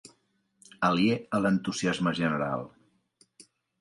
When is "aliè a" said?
0.87-1.41